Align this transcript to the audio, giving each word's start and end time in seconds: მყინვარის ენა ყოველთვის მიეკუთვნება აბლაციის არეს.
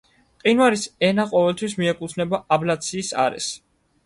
მყინვარის 0.37 0.85
ენა 1.07 1.25
ყოველთვის 1.33 1.75
მიეკუთვნება 1.83 2.41
აბლაციის 2.59 3.13
არეს. 3.27 3.53